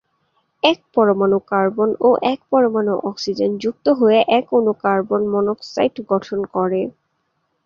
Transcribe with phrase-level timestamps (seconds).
[0.63, 6.81] এক পরমাণু কার্বন ও এক পরমাণু অক্সিজেন যুক্ত হয়ে এক অণু কার্বন মনোক্সাইড গঠন করে।